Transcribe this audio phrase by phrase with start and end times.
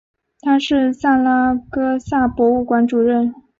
[0.39, 3.35] 他是萨拉戈萨博物馆主任。